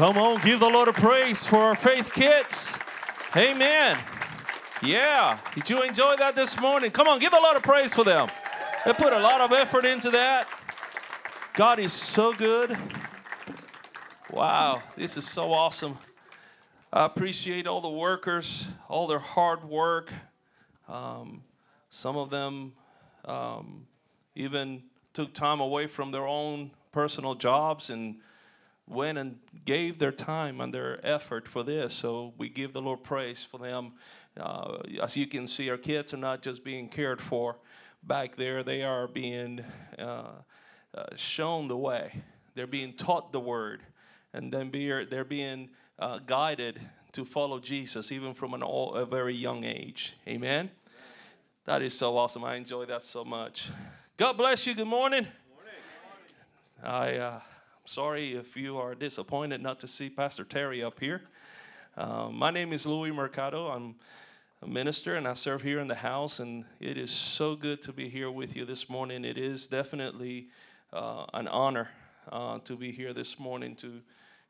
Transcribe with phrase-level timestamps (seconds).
[0.00, 2.74] Come on, give the Lord a praise for our faith kids.
[3.36, 3.98] Amen.
[4.82, 5.38] Yeah.
[5.54, 6.90] Did you enjoy that this morning?
[6.90, 8.30] Come on, give the Lord a praise for them.
[8.86, 10.48] They put a lot of effort into that.
[11.52, 12.78] God is so good.
[14.30, 15.98] Wow, this is so awesome.
[16.90, 20.10] I appreciate all the workers, all their hard work.
[20.88, 21.42] Um,
[21.90, 22.72] some of them
[23.26, 23.86] um,
[24.34, 28.16] even took time away from their own personal jobs and
[28.90, 31.94] went and gave their time and their effort for this.
[31.94, 33.92] So we give the Lord praise for them.
[34.38, 37.56] Uh, as you can see, our kids are not just being cared for
[38.02, 39.62] back there, they are being
[39.98, 40.28] uh,
[40.94, 42.22] uh, shown the way.
[42.54, 43.82] They're being taught the word,
[44.32, 46.80] and then be, they're being uh, guided
[47.12, 50.14] to follow Jesus, even from an all, a very young age.
[50.26, 50.70] Amen.
[51.64, 52.44] That is so awesome.
[52.44, 53.70] I enjoy that so much.
[54.16, 54.74] God bless you.
[54.74, 55.26] Good morning.
[56.82, 57.18] Good morning.
[57.18, 57.40] I uh,
[57.90, 61.22] sorry if you are disappointed not to see Pastor Terry up here.
[61.96, 63.66] Uh, my name is Louis Mercado.
[63.66, 63.96] I'm
[64.62, 67.92] a minister and I serve here in the house, and it is so good to
[67.92, 69.24] be here with you this morning.
[69.24, 70.46] It is definitely
[70.92, 71.90] uh, an honor
[72.30, 74.00] uh, to be here this morning to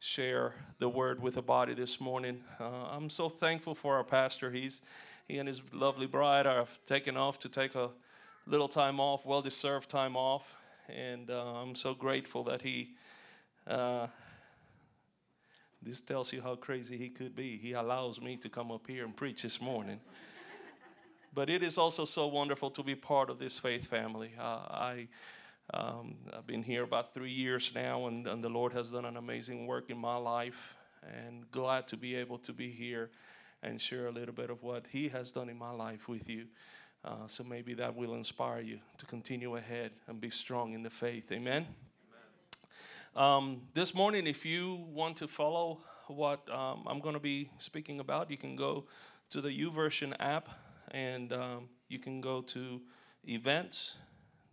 [0.01, 2.43] share the word with the body this morning.
[2.61, 4.51] Uh, I'm so thankful for our pastor.
[4.51, 4.83] He's
[5.29, 7.89] he and his lovely bride are taken off to take a
[8.47, 10.57] little time off, well deserved time off,
[10.95, 12.91] and uh, I'm so grateful that he
[13.71, 14.07] uh,
[15.83, 17.57] this tells you how crazy he could be.
[17.57, 20.01] He allows me to come up here and preach this morning.
[21.35, 24.33] but it is also so wonderful to be part of this faith family.
[24.39, 25.09] Uh, I,
[25.73, 29.17] um, I've been here about three years now, and, and, the Lord has done an
[29.17, 30.77] amazing work in my life.
[31.03, 33.11] And glad to be able to be here
[33.63, 36.47] and share a little bit of what He has done in my life with you.
[37.03, 40.91] Uh, so maybe that will inspire you to continue ahead and be strong in the
[40.91, 41.33] faith.
[41.33, 41.67] Amen.
[43.17, 47.99] Um, this morning, if you want to follow what um, I'm going to be speaking
[47.99, 48.85] about, you can go
[49.31, 50.49] to the YouVersion app
[50.93, 52.81] and um, you can go to
[53.27, 53.99] events,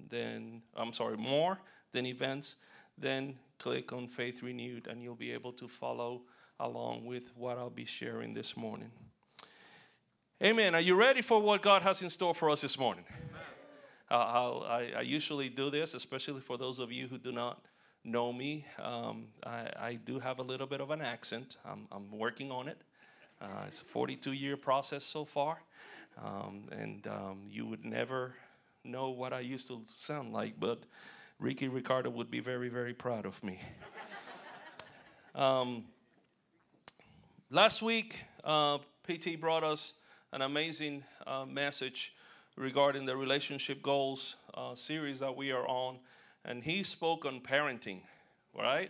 [0.09, 1.59] then, I'm sorry, more
[1.91, 2.65] than events,
[2.97, 6.23] then click on Faith Renewed and you'll be able to follow
[6.59, 8.89] along with what I'll be sharing this morning.
[10.43, 10.73] Amen.
[10.73, 13.05] Are you ready for what God has in store for us this morning?
[14.09, 17.59] Uh, I, I usually do this, especially for those of you who do not
[18.03, 21.57] know me, um, I, I, do have a little bit of an accent.
[21.65, 22.77] I'm, I'm working on it.
[23.41, 25.61] Uh, it's a 42 year process so far.
[26.23, 28.33] Um, and um, you would never
[28.83, 30.79] know what I used to sound like, but
[31.39, 33.59] Ricky Ricardo would be very, very proud of me.
[35.35, 35.83] Um,
[37.51, 39.99] last week, uh, PT brought us
[40.33, 42.15] an amazing uh, message
[42.55, 45.99] regarding the relationship goals uh, series that we are on
[46.47, 47.99] and he spoke on parenting,
[48.57, 48.89] right?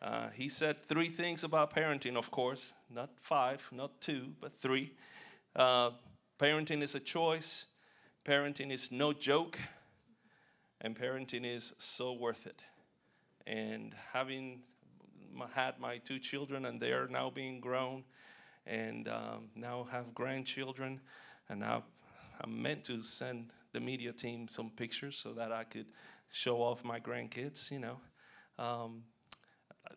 [0.00, 4.92] Uh, he said three things about parenting, of course, not five, not two, but three.
[5.54, 5.90] Uh,
[6.38, 7.66] parenting is a choice,
[8.24, 9.58] parenting is no joke,
[10.80, 12.62] and parenting is so worth it.
[13.46, 14.62] And having
[15.54, 18.04] had my two children, and they are now being grown,
[18.66, 21.00] and um, now have grandchildren,
[21.48, 21.84] and now
[22.40, 25.86] I'm meant to send the media team some pictures so that I could
[26.30, 28.00] show off my grandkids, you know.
[28.58, 29.02] Um,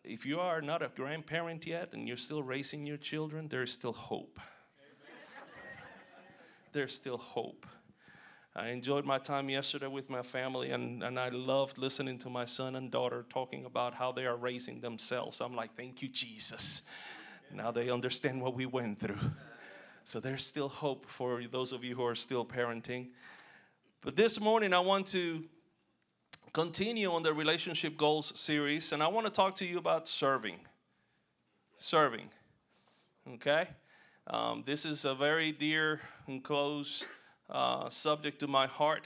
[0.04, 3.94] if you are not a grandparent yet and you're still raising your children, there's still
[3.94, 4.40] hope.
[6.72, 7.66] there's still hope.
[8.56, 12.46] I enjoyed my time yesterday with my family, and, and I loved listening to my
[12.46, 15.40] son and daughter talking about how they are raising themselves.
[15.40, 16.82] I'm like, thank you, Jesus.
[17.54, 19.20] Now they understand what we went through.
[20.04, 23.10] So there's still hope for those of you who are still parenting.
[24.02, 25.44] But this morning, I want to
[26.54, 30.60] continue on the relationship goals series, and I want to talk to you about serving.
[31.78, 32.30] Serving.
[33.36, 33.68] Okay?
[34.28, 37.06] Um, this is a very dear and close
[37.50, 39.06] uh, subject to my heart.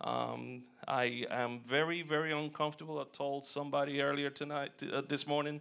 [0.00, 2.98] Um, I am very, very uncomfortable.
[2.98, 5.60] I told somebody earlier tonight, uh, this morning,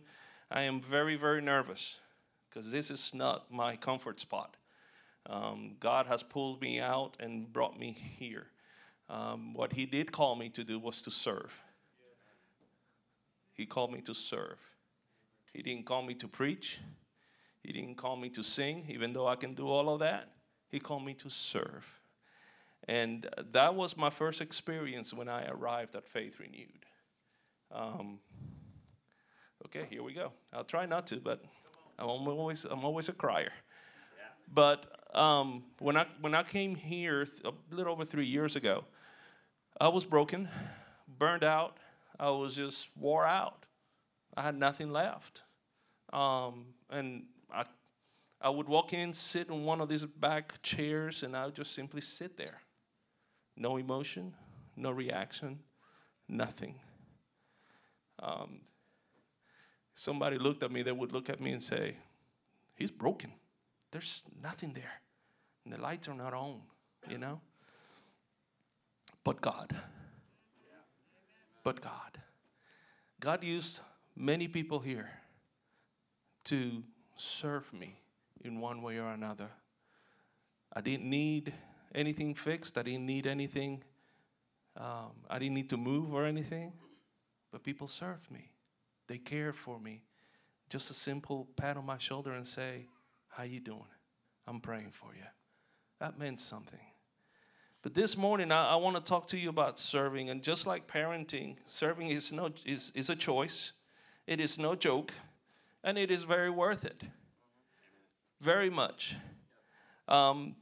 [0.50, 2.00] I am very, very nervous
[2.50, 4.56] because this is not my comfort spot.
[5.26, 8.48] Um, God has pulled me out and brought me here
[9.10, 11.62] um, what he did call me to do was to serve.
[13.54, 14.60] He called me to serve.
[15.54, 16.80] He didn't call me to preach.
[17.64, 20.30] He didn't call me to sing, even though I can do all of that.
[20.70, 22.00] He called me to serve.
[22.88, 26.86] And that was my first experience when I arrived at Faith Renewed.
[27.72, 28.20] Um,
[29.66, 30.32] okay, here we go.
[30.54, 31.44] I'll try not to, but
[31.98, 33.52] I'm always, I'm always a crier.
[34.52, 38.86] But um, when, I, when I came here a little over three years ago,
[39.80, 40.50] I was broken,
[41.08, 41.78] burned out.
[42.20, 43.66] I was just wore out.
[44.36, 45.44] I had nothing left.
[46.12, 47.24] Um, and
[47.54, 47.64] I,
[48.42, 51.74] I would walk in, sit in one of these back chairs, and I would just
[51.74, 52.62] simply sit there.
[53.56, 54.34] No emotion,
[54.76, 55.60] no reaction,
[56.28, 56.76] nothing.
[58.22, 58.62] Um,
[59.94, 61.96] somebody looked at me, they would look at me and say,
[62.76, 63.32] He's broken.
[63.92, 65.02] There's nothing there.
[65.66, 66.62] And the lights are not on,
[67.10, 67.42] you know?
[69.24, 69.76] But God.
[71.64, 72.18] But God.
[73.20, 73.80] God used
[74.16, 75.10] many people here
[76.46, 76.84] to
[77.16, 78.00] serve me
[78.44, 79.50] in one way or another.
[80.74, 81.54] I didn't need
[81.94, 83.84] anything fixed, I didn't need anything,
[84.78, 86.72] um, I didn't need to move or anything,
[87.52, 88.52] but people served me.
[89.08, 90.04] They cared for me.
[90.70, 92.86] Just a simple pat on my shoulder and say,
[93.28, 93.88] How you doing?
[94.48, 95.26] I'm praying for you.
[96.00, 96.80] That meant something.
[97.82, 100.30] But this morning, I, I want to talk to you about serving.
[100.30, 103.74] And just like parenting, serving is, no, is, is a choice,
[104.28, 105.14] it is no joke,
[105.84, 107.04] and it is very worth it.
[108.42, 109.16] Very much.
[110.08, 110.56] Um,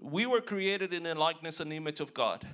[0.00, 2.46] we were created in the likeness and image of God,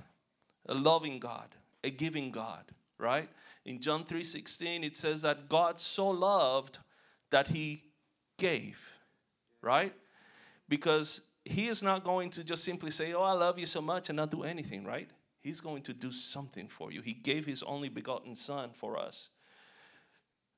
[0.67, 1.47] a loving God,
[1.83, 2.63] a giving God,
[2.97, 3.29] right?
[3.65, 6.79] In John 3:16 it says that God so loved
[7.29, 7.83] that he
[8.37, 8.93] gave,
[9.61, 9.93] right?
[10.67, 14.09] Because he is not going to just simply say, "Oh, I love you so much,"
[14.09, 15.09] and not do anything, right?
[15.39, 17.01] He's going to do something for you.
[17.01, 19.29] He gave his only begotten son for us.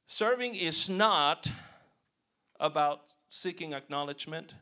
[0.06, 1.50] Serving is not
[2.60, 4.54] about seeking acknowledgement.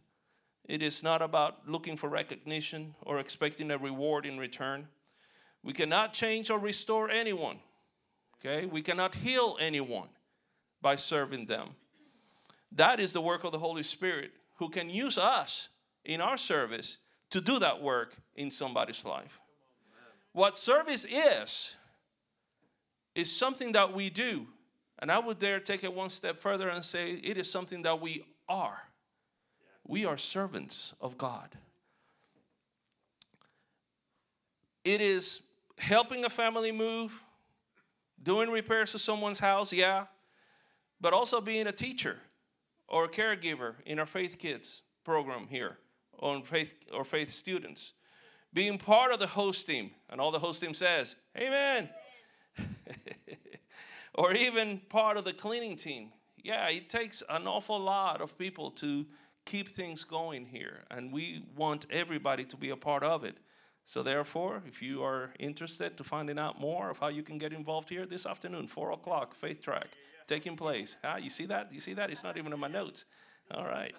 [0.65, 4.87] It is not about looking for recognition or expecting a reward in return.
[5.63, 7.59] We cannot change or restore anyone.
[8.39, 8.67] Okay?
[8.67, 10.09] We cannot heal anyone
[10.79, 11.69] by serving them.
[12.71, 15.69] That is the work of the Holy Spirit who can use us
[16.09, 16.97] in our service
[17.29, 19.39] to do that work in somebody's life.
[20.33, 21.77] What service is,
[23.13, 24.47] is something that we do.
[24.97, 28.01] And I would dare take it one step further and say it is something that
[28.01, 28.81] we are.
[29.87, 31.49] We are servants of God.
[34.83, 35.43] It is
[35.77, 37.23] helping a family move,
[38.21, 40.05] doing repairs to someone's house, yeah,
[40.99, 42.17] but also being a teacher
[42.87, 45.77] or a caregiver in our Faith Kids program here
[46.19, 47.93] on faith or faith students.
[48.53, 51.89] Being part of the host team, and all the host team says, Amen.
[54.15, 56.11] or even part of the cleaning team.
[56.43, 59.05] Yeah, it takes an awful lot of people to
[59.45, 63.37] keep things going here, and we want everybody to be a part of it.
[63.85, 67.53] So therefore, if you are interested to finding out more of how you can get
[67.53, 69.87] involved here this afternoon, four o'clock, Faith Track,
[70.27, 70.95] taking place.
[71.03, 71.73] Ah, you see that?
[71.73, 72.11] You see that?
[72.11, 73.05] It's not even in my notes.
[73.51, 73.95] All right.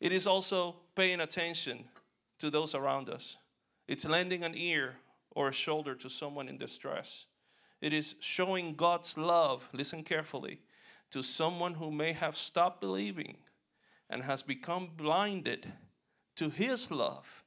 [0.00, 1.84] It is also paying attention
[2.38, 3.36] to those around us.
[3.88, 4.96] It's lending an ear
[5.30, 7.26] or a shoulder to someone in distress.
[7.80, 10.60] It is showing God's love, listen carefully,
[11.10, 13.36] to someone who may have stopped believing
[14.10, 15.66] and has become blinded
[16.36, 17.42] to His love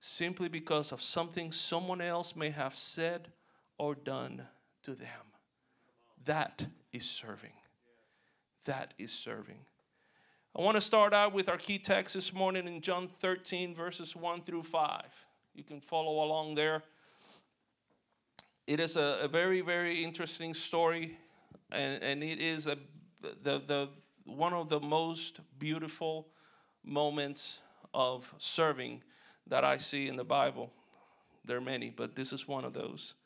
[0.00, 3.28] simply because of something someone else may have said
[3.78, 4.42] or done
[4.82, 5.08] to them.
[6.24, 7.52] That is serving.
[8.66, 9.60] That is serving.
[10.56, 14.14] I want to start out with our key text this morning in John 13, verses
[14.14, 15.02] 1 through 5.
[15.52, 16.84] You can follow along there.
[18.68, 21.18] It is a, a very, very interesting story,
[21.72, 22.78] and, and it is a,
[23.42, 23.88] the, the,
[24.26, 26.28] one of the most beautiful
[26.84, 29.02] moments of serving
[29.48, 30.72] that I see in the Bible.
[31.44, 33.16] There are many, but this is one of those.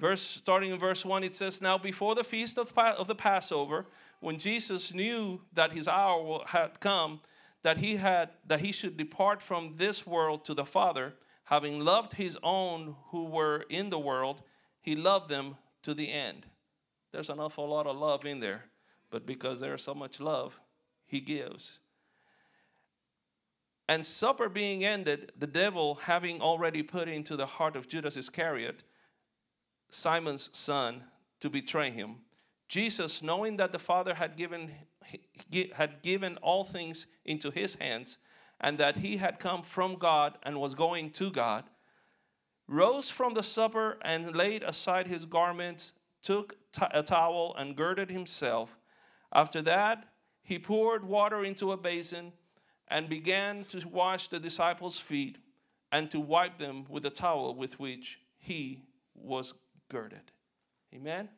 [0.00, 3.84] Verse starting in verse 1 it says now before the feast of, of the Passover
[4.20, 7.20] when Jesus knew that his hour had come
[7.60, 11.12] that he had that he should depart from this world to the Father
[11.44, 14.42] having loved his own who were in the world
[14.80, 16.46] he loved them to the end.
[17.12, 18.64] There's an awful lot of love in there,
[19.10, 20.58] but because there's so much love,
[21.04, 21.80] he gives.
[23.86, 28.82] And supper being ended, the devil having already put into the heart of Judas Iscariot,
[29.90, 31.02] Simon's son,
[31.40, 32.16] to betray him,
[32.68, 34.70] Jesus, knowing that the Father had given,
[35.74, 38.18] had given all things into his hands,
[38.60, 41.64] and that he had come from God and was going to God,
[42.68, 45.92] rose from the supper and laid aside his garments,
[46.22, 46.54] took
[46.92, 48.78] a towel and girded himself.
[49.32, 50.06] After that,
[50.42, 52.32] he poured water into a basin
[52.88, 55.38] and began to wash the disciples' feet
[55.90, 58.82] and to wipe them with the towel with which he
[59.14, 59.54] was
[59.90, 60.22] girded.
[60.94, 61.28] Amen.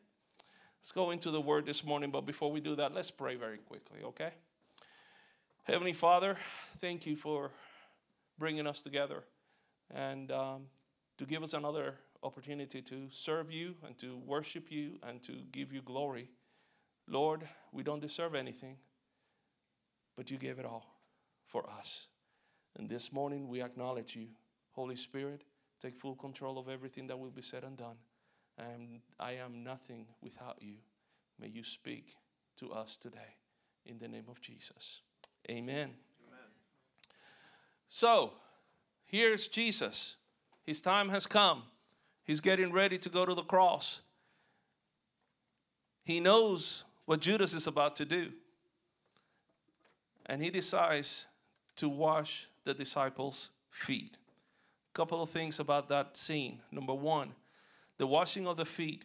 [0.79, 3.57] Let's go into the word this morning, but before we do that, let's pray very
[3.57, 4.31] quickly, okay?
[5.63, 6.37] Heavenly Father,
[6.77, 7.51] thank you for
[8.37, 9.23] bringing us together
[9.93, 10.65] and um,
[11.17, 15.73] to give us another opportunity to serve you and to worship you and to give
[15.73, 16.29] you glory.
[17.07, 17.41] Lord,
[17.71, 18.77] we don't deserve anything,
[20.15, 20.85] but you gave it all
[21.47, 22.07] for us.
[22.77, 24.27] And this morning we acknowledge you.
[24.71, 25.43] Holy Spirit,
[25.81, 27.95] take full control of everything that will be said and done.
[28.57, 30.75] And I am nothing without you.
[31.39, 32.15] May you speak
[32.57, 33.37] to us today
[33.85, 35.01] in the name of Jesus.
[35.49, 35.89] Amen.
[36.27, 36.49] Amen.
[37.87, 38.33] So,
[39.05, 40.17] here's Jesus.
[40.65, 41.63] His time has come.
[42.23, 44.01] He's getting ready to go to the cross.
[46.03, 48.31] He knows what Judas is about to do.
[50.25, 51.25] And he decides
[51.75, 54.15] to wash the disciples' feet.
[54.91, 56.61] A couple of things about that scene.
[56.71, 57.31] Number one,
[57.97, 59.03] the washing of the feet,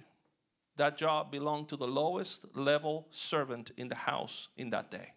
[0.77, 5.13] that job belonged to the lowest level servant in the house in that day.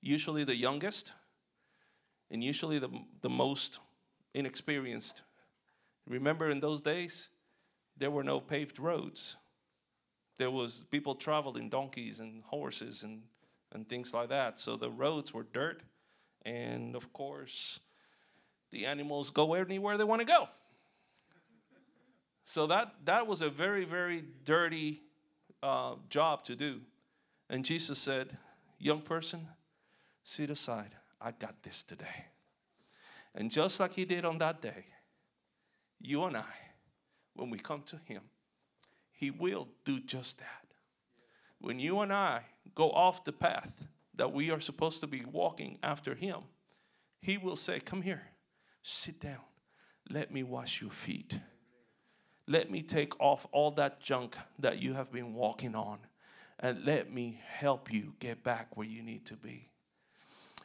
[0.00, 1.12] Usually the youngest,
[2.30, 2.88] and usually the,
[3.22, 3.80] the most
[4.34, 5.22] inexperienced.
[6.06, 7.30] Remember in those days,
[7.96, 9.36] there were no paved roads.
[10.36, 13.22] There was people traveled in donkeys and horses and,
[13.72, 14.58] and things like that.
[14.58, 15.82] So the roads were dirt,
[16.44, 17.78] and of course,
[18.72, 20.48] the animals go anywhere they want to go.
[22.44, 25.00] So that, that was a very, very dirty
[25.62, 26.80] uh, job to do.
[27.48, 28.36] And Jesus said,
[28.78, 29.46] Young person,
[30.22, 30.90] sit aside.
[31.20, 32.26] I got this today.
[33.34, 34.84] And just like he did on that day,
[36.00, 36.44] you and I,
[37.32, 38.20] when we come to him,
[39.10, 40.66] he will do just that.
[41.60, 42.42] When you and I
[42.74, 43.86] go off the path
[44.16, 46.40] that we are supposed to be walking after him,
[47.22, 48.22] he will say, Come here,
[48.82, 49.40] sit down,
[50.10, 51.38] let me wash your feet.
[52.46, 55.98] Let me take off all that junk that you have been walking on
[56.60, 59.70] and let me help you get back where you need to be.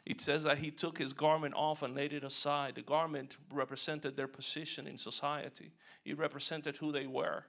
[0.06, 2.74] It says that he took his garment off and laid it aside.
[2.74, 5.72] The garment represented their position in society,
[6.04, 7.44] it represented who they were.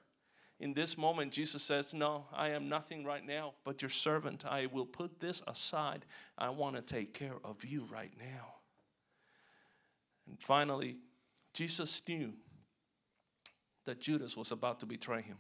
[0.60, 4.46] In this moment, Jesus says, No, I am nothing right now, but your servant.
[4.46, 6.06] I will put this aside.
[6.38, 8.54] I want to take care of you right now.
[10.28, 10.98] And finally,
[11.54, 12.34] Jesus knew
[13.86, 15.38] that Judas was about to betray him.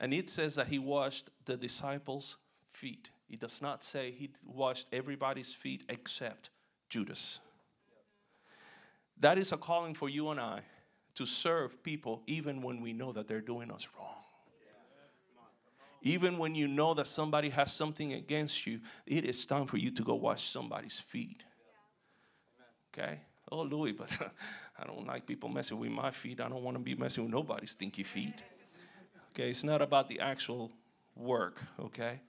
[0.00, 2.36] And it says that he washed the disciples'
[2.68, 3.10] feet.
[3.30, 6.50] It does not say he washed everybody's feet except
[6.88, 7.40] Judas.
[9.18, 10.62] That is a calling for you and I
[11.14, 14.08] to serve people even when we know that they're doing us wrong.
[16.02, 19.92] Even when you know that somebody has something against you, it is time for you
[19.92, 21.44] to go wash somebody's feet.
[22.92, 23.20] Okay?
[23.52, 24.10] Oh, Louis, but
[24.80, 26.40] I don't like people messing with my feet.
[26.40, 28.42] I don't want to be messing with nobody's stinky feet.
[29.30, 29.50] Okay?
[29.50, 30.72] It's not about the actual
[31.14, 32.20] work, okay?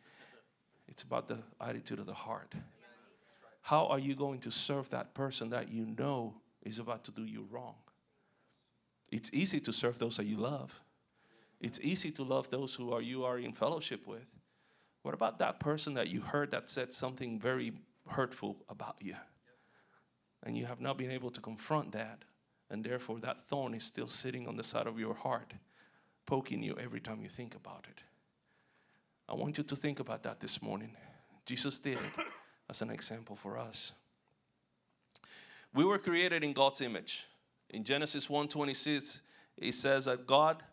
[0.89, 2.53] It's about the attitude of the heart.
[3.61, 7.23] How are you going to serve that person that you know is about to do
[7.23, 7.75] you wrong?
[9.09, 10.81] It's easy to serve those that you love.
[11.61, 14.29] It's easy to love those who are you are in fellowship with.
[15.03, 17.71] What about that person that you heard that said something very
[18.09, 19.15] hurtful about you?
[20.43, 22.23] And you have not been able to confront that,
[22.69, 25.53] and therefore that thorn is still sitting on the side of your heart,
[26.25, 28.03] poking you every time you think about it.
[29.27, 30.95] I want you to think about that this morning.
[31.45, 32.25] Jesus did it
[32.69, 33.93] as an example for us.
[35.73, 37.25] We were created in God's image.
[37.69, 39.21] In Genesis 1:26,
[39.57, 40.63] it says that God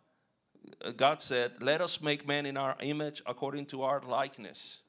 [0.96, 4.82] God said, "Let us make man in our image according to our likeness."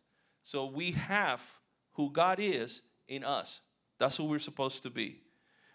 [0.43, 1.59] So we have
[1.93, 3.61] who God is in us.
[4.01, 5.19] That's who we're supposed to be.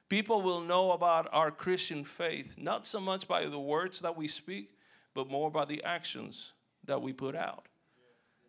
[0.09, 4.26] People will know about our Christian faith not so much by the words that we
[4.26, 4.76] speak,
[5.14, 6.52] but more by the actions
[6.87, 7.68] that we put out.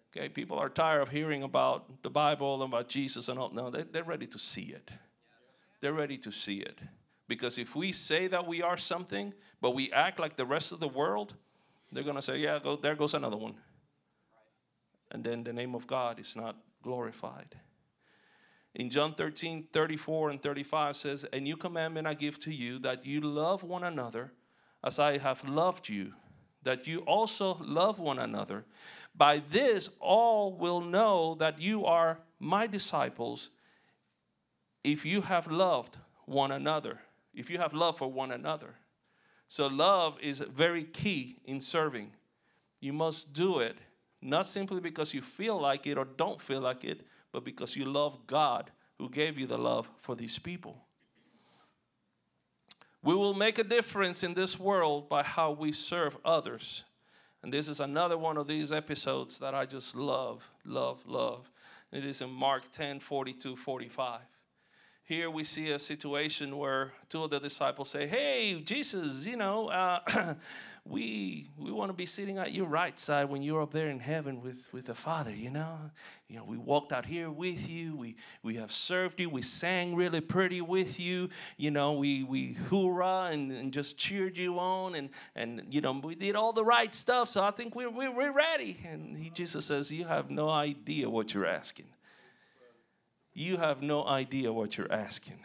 [0.10, 3.51] Okay, people are tired of hearing about the Bible and about Jesus and all.
[3.51, 4.89] No, they, they're ready to see it.
[5.79, 6.79] They're ready to see it.
[7.27, 9.31] Because if we say that we are something,
[9.62, 11.36] but we act like the rest of the world,
[11.91, 13.53] they're going to say, yeah, go, there goes another one.
[15.12, 17.57] And then the name of God is not glorified.
[18.77, 23.05] In John 13, 34 and 35 says, A new commandment I give to you, that
[23.05, 24.31] you love one another
[24.84, 26.13] as I have loved you,
[26.63, 28.63] that you also love one another.
[29.13, 33.50] By this, all will know that you are my disciples
[34.84, 37.00] if you have loved one another
[37.38, 38.74] if you have love for one another.
[39.48, 42.12] So, love is very key in serving.
[42.81, 43.77] You must do it
[44.22, 47.86] not simply because you feel like it or don't feel like it, but because you
[47.86, 50.84] love God who gave you the love for these people.
[53.03, 56.84] We will make a difference in this world by how we serve others.
[57.43, 61.51] And this is another one of these episodes that I just love, love, love.
[61.91, 64.19] It is in Mark 10 42, 45.
[65.07, 69.69] Here we see a situation where two of the disciples say, Hey, Jesus, you know,
[69.69, 70.35] uh,
[70.85, 74.01] we we want to be sitting at your right side when you're up there in
[74.01, 75.77] heaven with, with the Father, you know.
[76.27, 79.95] You know, we walked out here with you, we we have served you, we sang
[79.95, 84.93] really pretty with you, you know, we we hoorah and, and just cheered you on
[84.95, 87.29] and and you know we did all the right stuff.
[87.29, 88.75] So I think we're we're, we're ready.
[88.85, 91.85] And he, Jesus says, You have no idea what you're asking.
[93.38, 95.38] You have no idea what you're asking.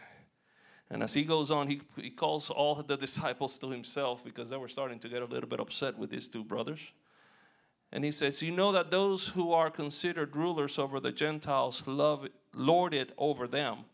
[0.89, 4.57] And as he goes on, he, he calls all the disciples to himself because they
[4.57, 6.91] were starting to get a little bit upset with these two brothers.
[7.91, 12.27] And he says, You know that those who are considered rulers over the Gentiles love,
[12.55, 13.85] lord it over them,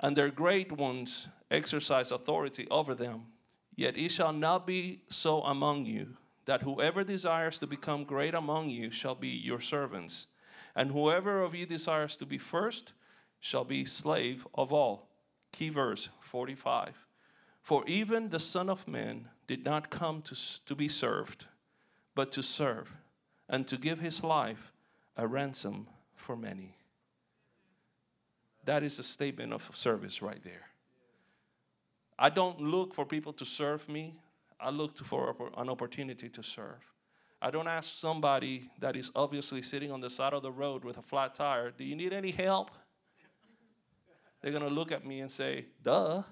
[0.00, 3.26] and their great ones exercise authority over them.
[3.76, 8.70] Yet it shall not be so among you, that whoever desires to become great among
[8.70, 10.26] you shall be your servants,
[10.76, 12.92] and whoever of you desires to be first
[13.40, 15.08] shall be slave of all.
[15.50, 17.06] Key verse 45.
[17.62, 21.46] For even the Son of Man did not come to, to be served,
[22.14, 22.94] but to serve,
[23.48, 24.70] and to give his life
[25.16, 26.74] a ransom for many.
[28.64, 30.68] That is a statement of service right there.
[32.18, 34.14] I don't look for people to serve me,
[34.60, 36.95] I look for an opportunity to serve.
[37.46, 40.98] I don't ask somebody that is obviously sitting on the side of the road with
[40.98, 42.72] a flat tire, Do you need any help?
[44.42, 46.24] they're going to look at me and say, duh.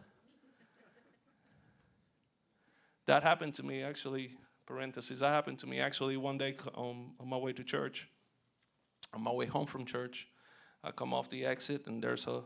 [3.07, 4.33] That happened to me actually,
[4.67, 8.09] parentheses, that happened to me actually one day um, on my way to church.
[9.13, 10.27] On my way home from church,
[10.83, 12.43] I come off the exit and there's a,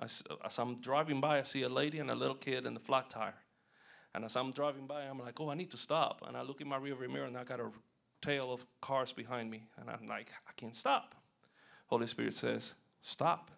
[0.00, 0.22] as
[0.60, 3.34] I'm driving by, I see a lady and a little kid in the flat tire.
[4.14, 6.22] And as I'm driving by, I'm like, oh, I need to stop.
[6.28, 7.70] And I look in my rearview mirror and I got a
[8.24, 9.66] tail of cars behind me.
[9.78, 11.14] And I'm like, I can't stop.
[11.86, 13.50] Holy Spirit says, stop.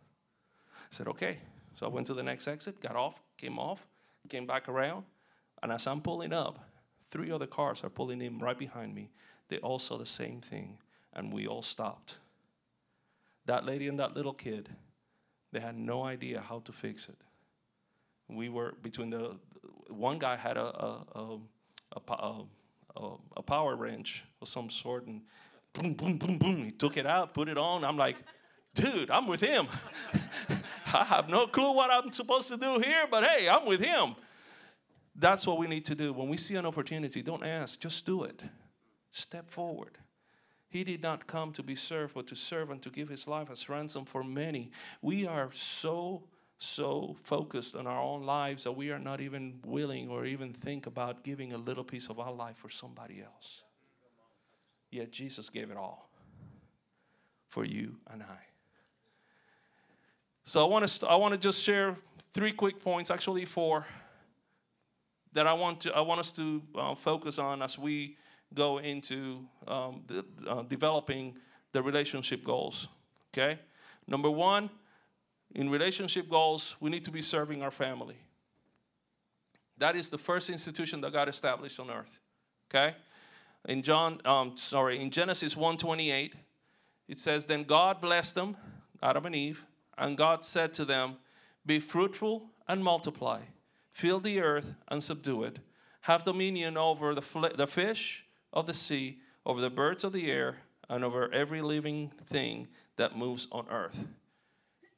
[0.75, 1.39] I said, okay.
[1.75, 3.87] So I went to the next exit, got off, came off,
[4.29, 5.05] came back around.
[5.63, 6.59] And as I'm pulling up,
[7.05, 9.11] three other cars are pulling in right behind me.
[9.49, 10.79] They all saw the same thing,
[11.13, 12.19] and we all stopped.
[13.45, 14.69] That lady and that little kid,
[15.53, 17.17] they had no idea how to fix it.
[18.29, 19.37] We were between the
[19.89, 21.39] one guy had a a, a,
[21.93, 22.45] a, a,
[23.37, 25.23] a power wrench of some sort, and
[25.73, 26.57] boom, boom, boom, boom.
[26.65, 27.85] He took it out, put it on.
[27.85, 28.17] I'm like,
[28.75, 29.67] dude, I'm with him.
[30.95, 34.15] I have no clue what I'm supposed to do here, but hey, I'm with him.
[35.15, 36.13] That's what we need to do.
[36.13, 38.43] When we see an opportunity, don't ask, just do it.
[39.11, 39.99] Step forward.
[40.69, 43.51] He did not come to be served, but to serve and to give his life
[43.51, 44.71] as ransom for many.
[45.01, 46.25] We are so,
[46.59, 50.87] so focused on our own lives that we are not even willing or even think
[50.87, 53.63] about giving a little piece of our life for somebody else.
[54.91, 56.09] Yet Jesus gave it all
[57.47, 58.39] for you and I.
[60.45, 63.85] So I want to I want to just share three quick points, actually four,
[65.33, 68.17] that I want to I want us to uh, focus on as we
[68.55, 71.37] go into um, the, uh, developing
[71.73, 72.89] the relationship goals.
[73.35, 73.59] Okay,
[74.07, 74.71] number one,
[75.57, 78.17] in relationship goals, we need to be serving our family.
[79.79, 82.21] That is the first institution that God established on earth.
[82.71, 82.95] Okay,
[83.69, 86.35] in John, um, sorry, in Genesis 1:28,
[87.09, 88.57] it says, "Then God blessed them,
[89.03, 89.67] Adam and Eve."
[89.99, 91.17] And God said to them,
[91.65, 93.41] Be fruitful and multiply,
[93.93, 95.59] fill the earth and subdue it,
[96.03, 100.31] have dominion over the, fl- the fish of the sea, over the birds of the
[100.31, 104.07] air, and over every living thing that moves on earth.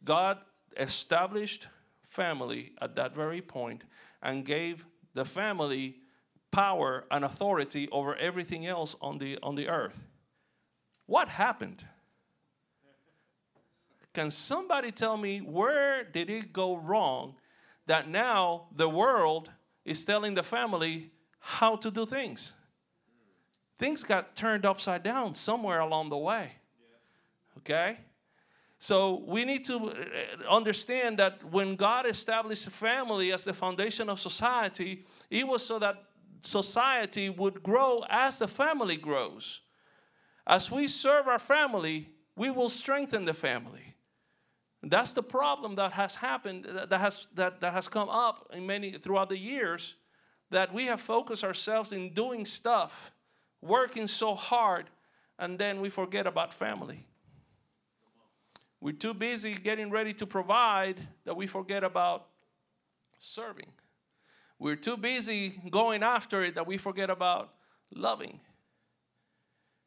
[0.05, 0.39] God
[0.79, 1.69] established
[2.03, 3.83] family at that very point
[4.23, 5.97] and gave the family
[6.51, 10.03] power and authority over everything else on the on the earth.
[11.07, 11.85] What happened?
[14.15, 17.37] Can somebody tell me where did it go wrong
[17.87, 19.51] that now the world
[19.85, 22.55] is telling the family how to do things?
[23.77, 26.51] Things got turned upside down somewhere along the way.
[27.59, 27.99] Okay?
[28.79, 34.21] So we need to uh, understand that when God established family as the foundation of
[34.21, 36.05] society, it was so that
[36.43, 39.63] society would grow as the family grows.
[40.47, 43.83] As we serve our family, we will strengthen the family.
[44.83, 48.93] That's the problem that has happened, that has, that, that has come up in many
[48.93, 49.97] throughout the years,
[50.51, 53.11] that we have focused ourselves in doing stuff,
[53.61, 54.87] working so hard,
[55.37, 57.08] and then we forget about family.
[58.81, 62.27] We're too busy getting ready to provide that we forget about
[63.19, 63.73] serving.
[64.59, 67.55] We're too busy going after it that we forget about
[67.93, 68.41] loving.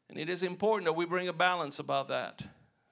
[0.08, 2.42] And it is important that we bring a balance about that.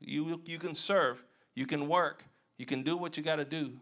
[0.00, 1.22] You, you can serve,
[1.54, 2.24] you can work,
[2.56, 3.72] you can do what you got to do,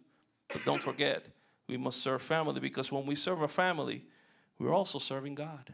[0.52, 1.24] but don't forget,
[1.68, 4.04] we must serve family because when we serve a family,
[4.58, 5.72] we're also serving God.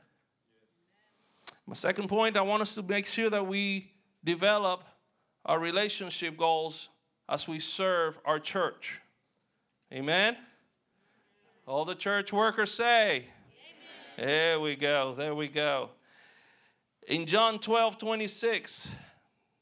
[1.66, 3.90] My second point, I want us to make sure that we
[4.22, 4.84] develop
[5.44, 6.90] our relationship goals
[7.28, 9.00] as we serve our church.
[9.92, 10.36] Amen?
[11.66, 13.26] All the church workers say,
[14.18, 14.28] Amen.
[14.28, 15.90] There we go, there we go.
[17.08, 18.90] In John 12 26,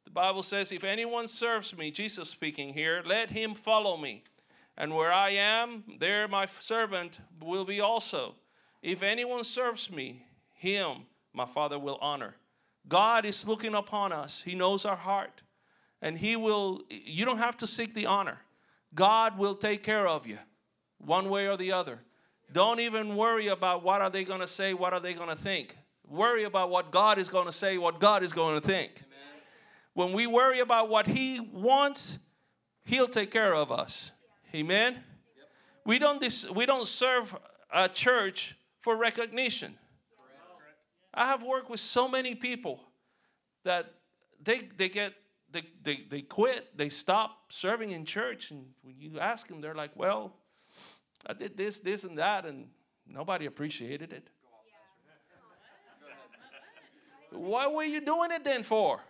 [0.05, 4.25] the Bible says, If anyone serves me, Jesus speaking here, let him follow me.
[4.77, 8.37] And where I am, there my servant will be also.
[8.83, 12.37] If anyone serves me, him my Father will honor.
[12.89, 15.43] God is looking upon us, He knows our heart.
[16.03, 18.39] And He will, you don't have to seek the honor.
[18.95, 20.37] God will take care of you
[20.99, 22.01] one way or the other.
[22.53, 25.37] Don't even worry about what are they going to say, what are they going to
[25.37, 25.79] think.
[26.07, 28.91] Worry about what God is going to say, what God is going to think.
[28.97, 29.41] Amen.
[29.95, 32.19] When we worry about what He wants,
[32.85, 34.11] He'll take care of us.
[34.55, 34.95] Amen.
[34.95, 35.49] Yep.
[35.87, 37.35] We don't dis- we don't serve
[37.73, 39.75] a church for recognition.
[41.15, 42.81] I have worked with so many people
[43.65, 43.93] that
[44.43, 45.15] they they get
[45.53, 49.75] they, they, they quit, they stop serving in church, and when you ask them, they're
[49.75, 50.35] like, Well,
[51.27, 52.69] I did this, this, and that, and
[53.07, 54.29] nobody appreciated it.
[57.31, 59.01] Why were you doing it then for?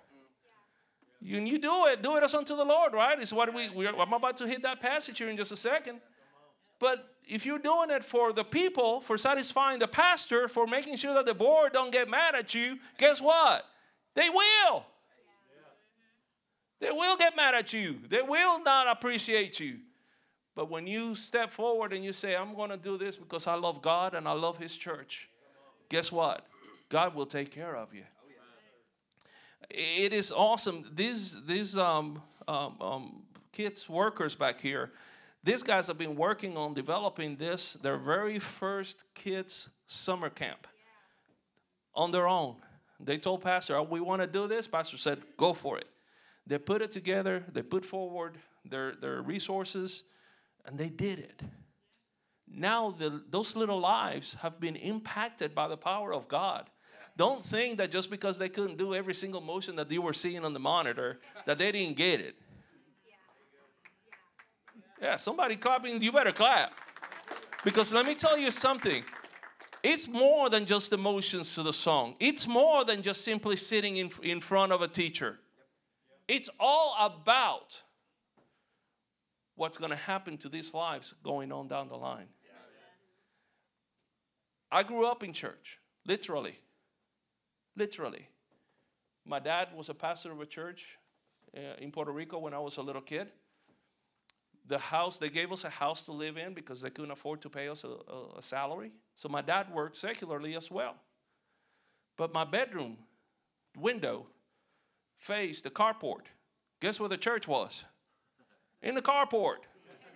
[1.20, 3.18] You, you do it, do it as unto the Lord, right?
[3.18, 6.00] It's what we, we I'm about to hit that passage here in just a second.
[6.78, 11.14] But if you're doing it for the people, for satisfying the pastor, for making sure
[11.14, 13.64] that the board don't get mad at you, guess what?
[14.14, 14.84] They will.
[16.82, 18.00] They will get mad at you.
[18.08, 19.76] They will not appreciate you.
[20.56, 23.54] But when you step forward and you say, I'm going to do this because I
[23.54, 25.30] love God and I love His church,
[25.88, 26.44] guess what?
[26.88, 28.02] God will take care of you.
[29.70, 30.84] It is awesome.
[30.92, 34.90] These, these um, um, um, kids, workers back here,
[35.44, 40.66] these guys have been working on developing this, their very first kids' summer camp
[41.94, 42.56] on their own.
[42.98, 44.66] They told Pastor, oh, we want to do this.
[44.66, 45.86] Pastor said, go for it.
[46.52, 50.04] They put it together, they put forward their, their resources,
[50.66, 51.40] and they did it.
[52.46, 56.68] Now, the, those little lives have been impacted by the power of God.
[57.16, 60.44] Don't think that just because they couldn't do every single motion that you were seeing
[60.44, 62.36] on the monitor, that they didn't get it.
[65.00, 66.74] Yeah, somebody copying, you better clap.
[67.64, 69.02] Because let me tell you something.
[69.82, 72.14] It's more than just emotions to the song.
[72.20, 75.38] It's more than just simply sitting in, in front of a teacher.
[76.28, 77.82] It's all about
[79.54, 82.28] what's going to happen to these lives going on down the line.
[84.70, 86.58] I grew up in church, literally.
[87.76, 88.28] Literally.
[89.26, 90.98] My dad was a pastor of a church
[91.56, 93.28] uh, in Puerto Rico when I was a little kid
[94.66, 97.50] the house, they gave us a house to live in because they couldn't afford to
[97.50, 98.92] pay us a, a, a salary.
[99.14, 100.94] So my dad worked secularly as well.
[102.16, 102.98] But my bedroom
[103.76, 104.26] window
[105.22, 106.26] faced the carport.
[106.80, 107.84] Guess where the church was?
[108.82, 109.58] In the carport.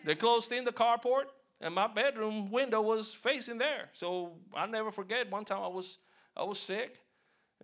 [0.05, 1.27] They closed in the carport,
[1.61, 3.89] and my bedroom window was facing there.
[3.93, 5.31] So I never forget.
[5.31, 5.99] One time I was
[6.37, 7.01] I was sick,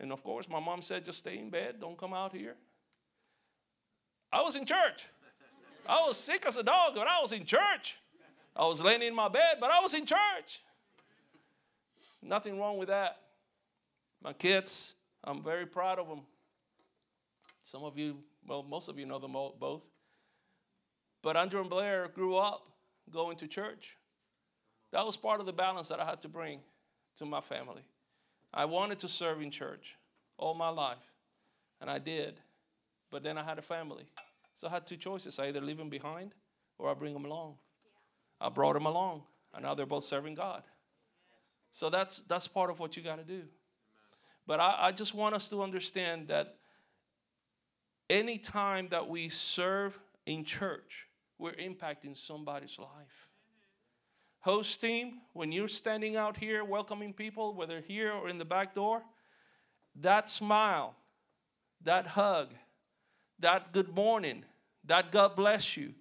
[0.01, 1.81] and of course my mom said, "Just stay in bed.
[1.81, 2.57] Don't come out here."
[4.33, 5.09] I was in church.
[5.87, 7.99] I was sick as a dog, but I was in church.
[8.55, 10.61] I was laying in my bed, but I was in church.
[12.23, 13.19] Nothing wrong with that.
[14.23, 16.23] My kids, I'm very proud of them.
[17.63, 19.83] Some of you, well, most of you know them both.
[21.23, 22.67] But Andrew and Blair grew up
[23.11, 23.97] going to church.
[24.91, 26.61] That was part of the balance that I had to bring
[27.17, 27.83] to my family.
[28.53, 29.97] I wanted to serve in church
[30.37, 31.13] all my life,
[31.81, 32.41] and I did.
[33.11, 34.05] But then I had a family.
[34.55, 35.39] So I had two choices.
[35.39, 36.35] I either leave them behind
[36.79, 37.57] or I bring them along.
[38.41, 39.23] I brought them along,
[39.55, 40.63] and now they're both serving God.
[41.71, 43.43] So that's that's part of what you got to do.
[44.47, 46.57] But I, I just want us to understand that
[48.13, 53.31] any time that we serve in church, we're impacting somebody's life.
[54.41, 58.75] Host team, when you're standing out here welcoming people, whether here or in the back
[58.75, 59.03] door,
[59.97, 60.95] that smile,
[61.83, 62.53] that hug,
[63.39, 64.45] that good morning,
[64.85, 65.95] that God bless you,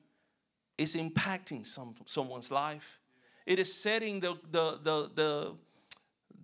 [0.77, 2.99] is impacting some, someone's life.
[3.45, 5.51] It is setting the, the, the, the,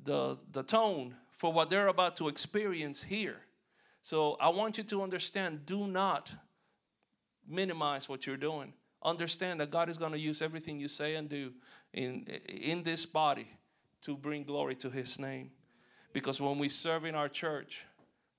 [0.04, 3.42] the, the tone for what they're about to experience here.
[4.08, 6.34] So I want you to understand do not
[7.46, 8.72] minimize what you're doing.
[9.04, 11.52] Understand that God is going to use everything you say and do
[11.94, 13.50] in, in this body
[14.04, 15.52] to bring glory to His name.
[16.14, 17.86] Because when we serve in our church,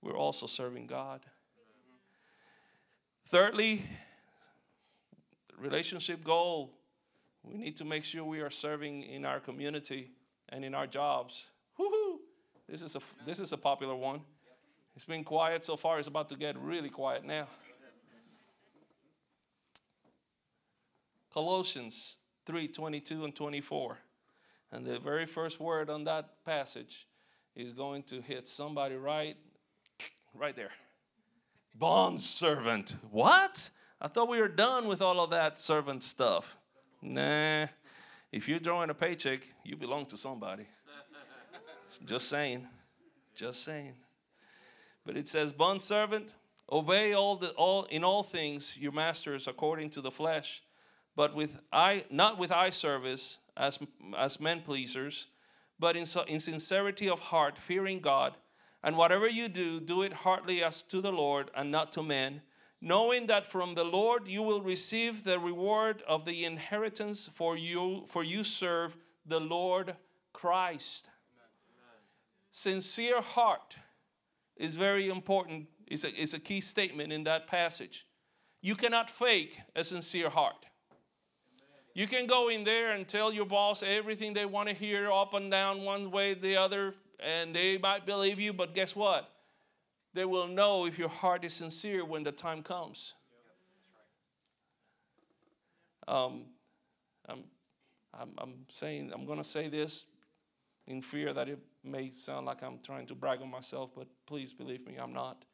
[0.00, 1.20] we're also serving God.
[3.26, 3.82] Thirdly,
[5.58, 6.72] relationship goal
[7.42, 10.12] we need to make sure we are serving in our community
[10.48, 11.50] and in our jobs.
[11.78, 12.20] Woohoo!
[12.66, 14.22] This is a this is a popular one.
[14.98, 16.00] It's been quiet so far.
[16.00, 17.46] It's about to get really quiet now.
[21.32, 23.96] Colossians 3 22 and 24.
[24.72, 27.06] And the very first word on that passage
[27.54, 29.36] is going to hit somebody right,
[30.34, 30.72] right there.
[31.76, 32.96] Bond servant.
[33.12, 33.70] What?
[34.00, 36.58] I thought we were done with all of that servant stuff.
[37.02, 37.66] Nah.
[38.32, 40.66] If you're drawing a paycheck, you belong to somebody.
[42.04, 42.66] Just saying.
[43.36, 43.94] Just saying.
[45.08, 46.34] But it says, bond servant,
[46.70, 50.62] obey all the all in all things your masters according to the flesh,
[51.16, 53.78] but with eye not with eye service as
[54.18, 55.28] as men pleasers,
[55.80, 58.34] but in, in sincerity of heart, fearing God.
[58.84, 62.42] And whatever you do, do it heartily as to the Lord and not to men,
[62.82, 68.04] knowing that from the Lord you will receive the reward of the inheritance for you
[68.08, 69.96] for you serve the Lord
[70.34, 71.08] Christ.
[72.50, 73.78] Sincere heart
[74.58, 75.66] is very important.
[75.86, 78.04] It's a, it's a key statement in that passage.
[78.60, 80.66] You cannot fake a sincere heart.
[81.94, 85.34] You can go in there and tell your boss everything they want to hear up
[85.34, 89.28] and down one way the other and they might believe you but guess what?
[90.14, 93.14] They will know if your heart is sincere when the time comes.
[96.06, 96.46] Um,
[97.28, 97.44] I'm,
[98.18, 100.06] I'm, I'm saying, I'm going to say this
[100.86, 104.52] in fear that it may sound like I'm trying to brag on myself, but please
[104.52, 105.44] believe me, I'm not.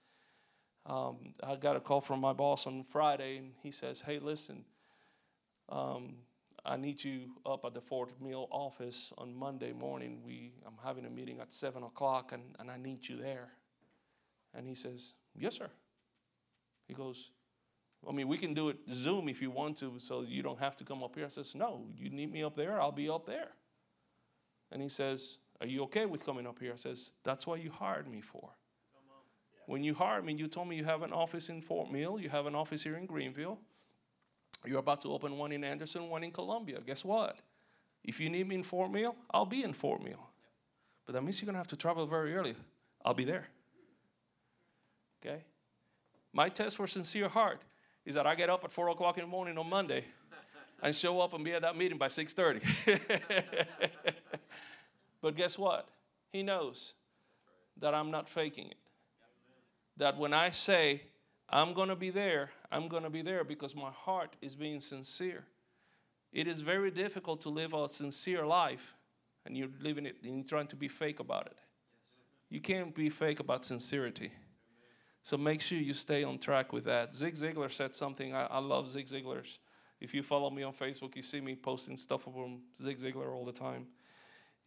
[0.86, 4.64] Um, I got a call from my boss on Friday, and he says, Hey, listen,
[5.68, 6.16] um,
[6.64, 10.20] I need you up at the Fort Mill office on Monday morning.
[10.24, 13.48] We, I'm having a meeting at 7 o'clock, and, and I need you there.
[14.54, 15.70] And he says, Yes, sir.
[16.86, 17.30] He goes,
[18.08, 20.76] I mean, we can do it Zoom if you want to, so you don't have
[20.76, 21.24] to come up here.
[21.24, 23.48] I says, No, you need me up there, I'll be up there.
[24.70, 26.74] And he says, Are you okay with coming up here?
[26.74, 28.50] I says, That's what you hired me for.
[29.64, 32.28] When you hired me, you told me you have an office in Fort Mill, you
[32.28, 33.58] have an office here in Greenville.
[34.66, 36.80] You're about to open one in Anderson, one in Columbia.
[36.86, 37.38] Guess what?
[38.02, 40.28] If you need me in Fort Mill, I'll be in Fort Mill.
[41.06, 42.54] But that means you're going to have to travel very early.
[43.02, 43.48] I'll be there.
[45.24, 45.44] Okay?
[46.34, 47.62] My test for sincere heart
[48.04, 50.04] is that I get up at 4 o'clock in the morning on Monday
[50.82, 53.66] and show up and be at that meeting by 6.30.
[55.24, 55.88] but guess what?
[56.28, 56.92] He knows
[57.78, 58.76] that I'm not faking it.
[59.96, 61.00] That when I say
[61.48, 64.80] I'm going to be there, I'm going to be there because my heart is being
[64.80, 65.44] sincere.
[66.30, 68.96] It is very difficult to live a sincere life
[69.46, 71.56] and you're living it and you're trying to be fake about it.
[72.50, 74.30] You can't be fake about sincerity.
[75.22, 77.14] So make sure you stay on track with that.
[77.14, 78.34] Zig Ziglar said something.
[78.34, 79.58] I, I love Zig Ziglar's.
[80.02, 83.46] If you follow me on Facebook, you see me posting stuff from Zig Ziglar all
[83.46, 83.86] the time.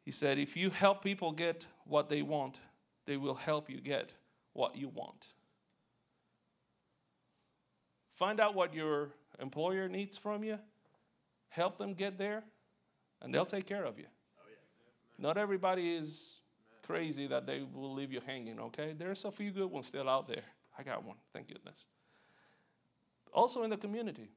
[0.08, 2.62] He said, If you help people get what they want,
[3.06, 4.14] they will help you get
[4.54, 5.28] what you want.
[8.14, 10.60] Find out what your employer needs from you,
[11.50, 12.46] help them get there,
[13.22, 14.06] and they'll take care of you.
[15.20, 16.40] Not everybody is
[16.84, 18.96] crazy that they will leave you hanging, okay?
[18.98, 20.46] There's a few good ones still out there.
[20.80, 21.86] I got one, thank goodness.
[23.34, 24.30] Also in the community,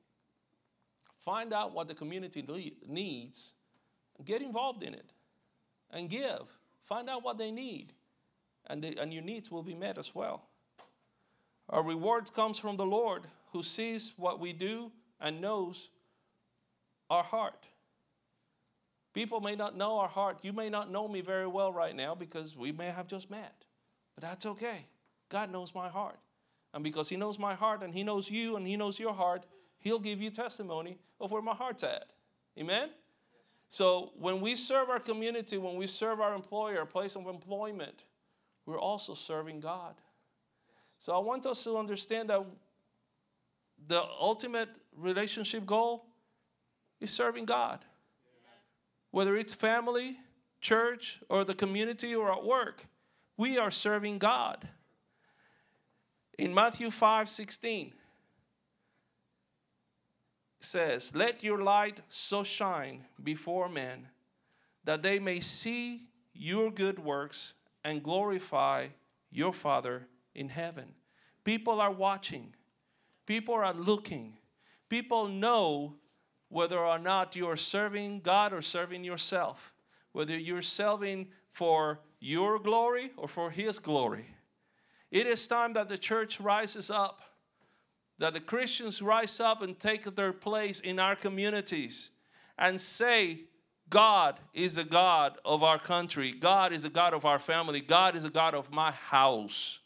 [1.15, 2.45] find out what the community
[2.89, 3.53] needs,
[4.25, 5.13] get involved in it,
[5.93, 6.43] and give.
[6.85, 7.93] Find out what they need,
[8.67, 10.43] and, they, and your needs will be met as well.
[11.69, 13.23] Our reward comes from the Lord
[13.53, 15.91] who sees what we do and knows
[17.09, 17.67] our heart.
[19.13, 20.39] People may not know our heart.
[20.43, 23.65] You may not know me very well right now because we may have just met.
[24.15, 24.87] But that's okay.
[25.29, 26.19] God knows my heart.
[26.73, 29.45] And because He knows my heart and He knows you and He knows your heart,
[29.79, 32.07] He'll give you testimony of where my heart's at.
[32.59, 32.91] Amen?
[33.71, 38.05] So when we serve our community, when we serve our employer, place of employment,
[38.67, 39.95] we're also serving God.
[40.99, 42.45] So I want us to understand that
[43.87, 46.05] the ultimate relationship goal
[47.01, 47.81] is serving God
[49.11, 50.17] whether it's family,
[50.61, 52.85] church, or the community or at work,
[53.37, 54.69] we are serving God.
[56.39, 57.93] In Matthew 5 16,
[60.61, 64.09] says, Let your light so shine before men
[64.85, 68.87] that they may see your good works and glorify
[69.31, 70.95] your Father in heaven.
[71.45, 72.55] People are watching,
[73.27, 74.35] people are looking,
[74.89, 75.97] people know
[76.49, 79.75] whether or not you're serving God or serving yourself,
[80.13, 84.27] whether you're serving for your glory or for His glory.
[85.11, 87.23] It is time that the church rises up,
[88.21, 92.11] that the Christians rise up and take their place in our communities
[92.59, 93.41] and say,
[93.89, 96.31] God is a God of our country.
[96.31, 97.81] God is a God of our family.
[97.81, 99.81] God is a God of my house.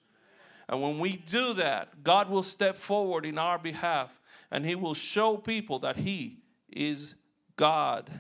[0.69, 4.21] And when we do that, God will step forward in our behalf
[4.51, 7.15] and He will show people that He is
[7.55, 8.11] God.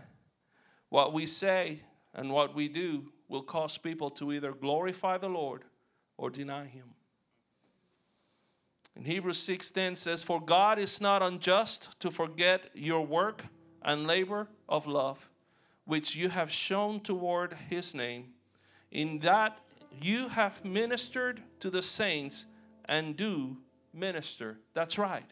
[0.91, 1.81] What we say
[2.15, 5.63] and what we do will cause people to either glorify the Lord
[6.17, 6.95] or deny Him.
[8.97, 13.45] In Hebrews 6:10 says, For God is not unjust to forget your work
[13.83, 15.29] and labor of love,
[15.85, 18.35] which you have shown toward his name,
[18.91, 19.59] in that
[20.01, 22.47] you have ministered to the saints
[22.87, 23.59] and do
[23.93, 24.59] minister.
[24.75, 25.25] That's right.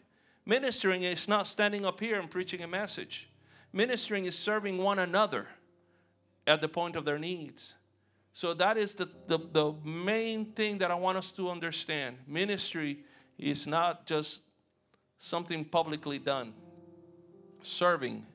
[0.45, 3.29] Ministering is not standing up here and preaching a message.
[3.71, 5.47] Ministering is serving one another
[6.45, 7.75] at the point of their needs.
[8.33, 12.17] So that is the, the, the main thing that I want us to understand.
[12.27, 12.99] Ministry
[13.37, 14.43] is not just
[15.17, 16.53] something publicly done.
[17.61, 18.25] Serving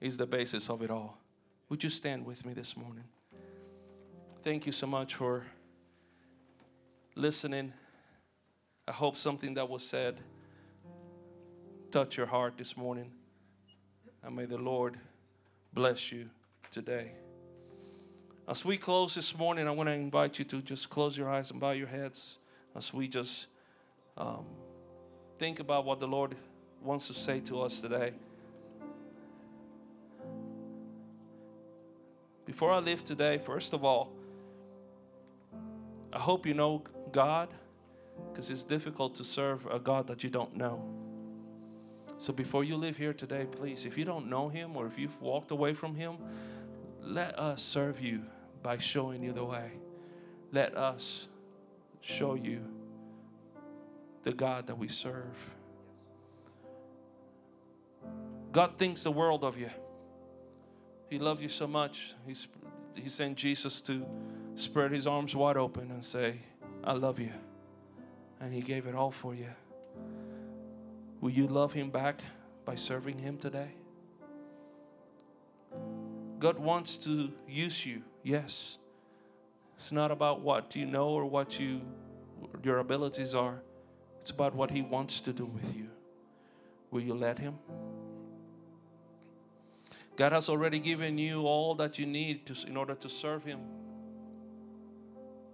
[0.00, 1.18] is the basis of it all.
[1.68, 3.04] Would you stand with me this morning?
[4.42, 5.44] Thank you so much for
[7.14, 7.72] listening.
[8.86, 10.16] I hope something that was said
[11.90, 13.10] touch your heart this morning.
[14.22, 14.96] And may the Lord
[15.72, 16.28] bless you
[16.70, 17.12] today.
[18.48, 21.50] As we close this morning, I want to invite you to just close your eyes
[21.50, 22.38] and bow your heads
[22.76, 23.48] as we just
[24.16, 24.44] um,
[25.36, 26.34] think about what the Lord
[26.82, 28.12] wants to say to us today.
[32.44, 34.12] Before I leave today, first of all,
[36.12, 37.48] I hope you know God
[38.30, 40.82] because it's difficult to serve a God that you don't know.
[42.18, 45.20] So before you leave here today, please, if you don't know Him or if you've
[45.20, 46.16] walked away from Him,
[47.02, 48.22] let us serve you
[48.62, 49.72] by showing you the way.
[50.52, 51.28] Let us
[52.00, 52.62] show you
[54.26, 55.56] the God that we serve.
[58.50, 59.70] God thinks the world of you.
[61.08, 62.14] He loved you so much.
[62.26, 62.48] He's,
[62.96, 64.04] he sent Jesus to
[64.56, 66.40] spread his arms wide open and say,
[66.82, 67.30] I love you.
[68.40, 69.50] And he gave it all for you.
[71.20, 72.18] Will you love him back
[72.64, 73.70] by serving him today?
[76.40, 78.78] God wants to use you, yes.
[79.76, 81.80] It's not about what you know or what you
[82.64, 83.62] your abilities are.
[84.26, 85.88] It's about what he wants to do with you.
[86.90, 87.60] Will you let him?
[90.16, 93.60] God has already given you all that you need to, in order to serve Him.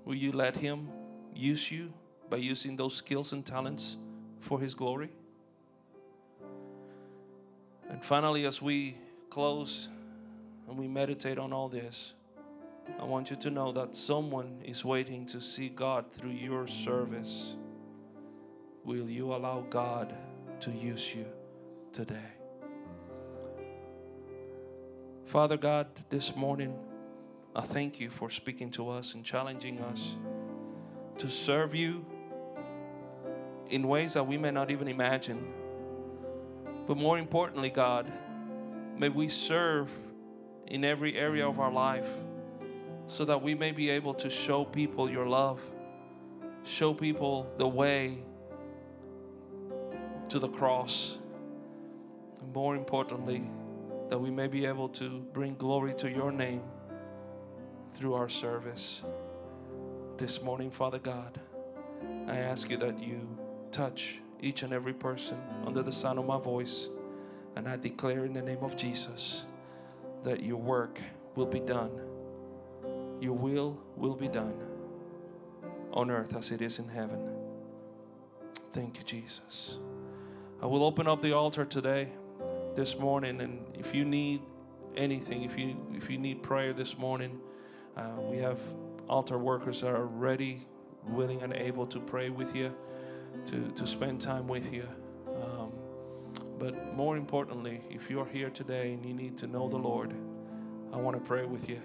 [0.06, 0.88] Will you let Him
[1.34, 1.92] use you
[2.30, 3.98] by using those skills and talents
[4.40, 5.10] for His glory?
[7.90, 8.94] And finally, as we
[9.28, 9.90] close
[10.66, 12.14] and we meditate on all this,
[12.98, 17.56] I want you to know that someone is waiting to see God through your service.
[18.84, 20.12] Will you allow God
[20.60, 21.24] to use you
[21.92, 22.32] today?
[25.24, 26.76] Father God, this morning,
[27.54, 30.16] I thank you for speaking to us and challenging us
[31.18, 32.04] to serve you
[33.70, 35.52] in ways that we may not even imagine.
[36.88, 38.10] But more importantly, God,
[38.98, 39.92] may we serve
[40.66, 42.10] in every area of our life
[43.06, 45.60] so that we may be able to show people your love,
[46.64, 48.18] show people the way
[50.32, 51.18] to the cross,
[52.40, 53.42] and more importantly,
[54.08, 56.62] that we may be able to bring glory to your name
[57.90, 59.02] through our service.
[60.16, 61.38] This morning, Father God,
[62.26, 63.28] I ask you that you
[63.70, 66.88] touch each and every person under the sound of my voice.
[67.54, 69.44] And I declare in the name of Jesus
[70.22, 70.98] that your work
[71.34, 71.90] will be done.
[73.20, 74.58] Your will will be done
[75.92, 77.20] on earth as it is in heaven.
[78.72, 79.78] Thank you, Jesus.
[80.62, 82.08] I will open up the altar today
[82.76, 84.40] this morning and if you need
[84.96, 87.40] anything if you if you need prayer this morning
[87.96, 88.60] uh, we have
[89.08, 90.60] altar workers that are ready
[91.08, 92.72] willing and able to pray with you
[93.44, 94.86] to to spend time with you.
[95.26, 95.72] Um,
[96.60, 100.14] but more importantly if you're here today and you need to know the lord
[100.92, 101.80] i want to pray with you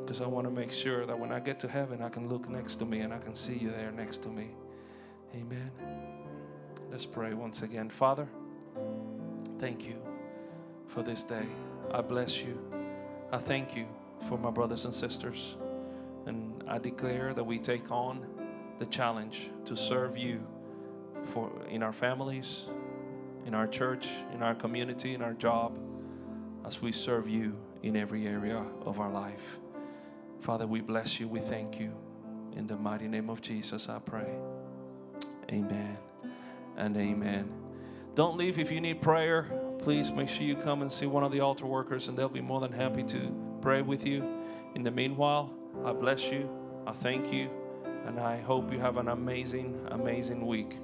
[0.00, 2.48] because i want to make sure that when i get to heaven i can look
[2.48, 4.50] next to me and i can see you there next to me.
[5.36, 6.11] Amen
[6.92, 8.28] let's pray once again father
[9.62, 9.94] Thank you
[10.88, 11.46] for this day.
[11.92, 12.58] I bless you.
[13.30, 13.86] I thank you
[14.28, 15.56] for my brothers and sisters.
[16.26, 18.26] And I declare that we take on
[18.80, 20.44] the challenge to serve you
[21.22, 22.66] for in our families,
[23.46, 25.78] in our church, in our community, in our job,
[26.66, 29.60] as we serve you in every area of our life.
[30.40, 31.28] Father, we bless you.
[31.28, 31.94] We thank you.
[32.56, 34.34] In the mighty name of Jesus, I pray.
[35.52, 36.11] Amen
[36.76, 37.50] and amen.
[38.14, 39.46] Don't leave if you need prayer.
[39.78, 42.40] Please make sure you come and see one of the altar workers, and they'll be
[42.40, 44.24] more than happy to pray with you.
[44.74, 45.52] In the meanwhile,
[45.84, 46.48] I bless you.
[46.86, 47.50] I thank you.
[48.06, 50.76] And I hope you have an amazing, amazing week.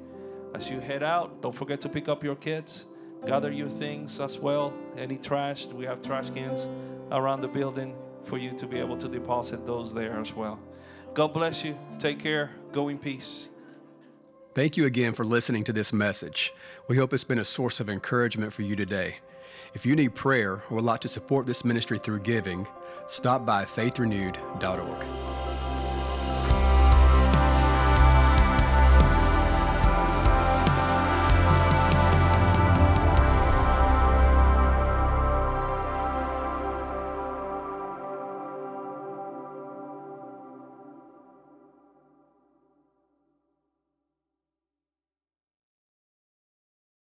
[0.54, 2.86] As you head out, don't forget to pick up your kids.
[3.26, 4.72] Gather your things as well.
[4.96, 6.66] Any trash, we have trash cans
[7.10, 10.60] around the building for you to be able to deposit those there as well.
[11.14, 11.76] God bless you.
[11.98, 12.50] Take care.
[12.72, 13.48] Go in peace.
[14.58, 16.52] Thank you again for listening to this message.
[16.88, 19.18] We hope it's been a source of encouragement for you today.
[19.72, 22.66] If you need prayer or would like to support this ministry through giving,
[23.06, 25.27] stop by faithrenewed.org.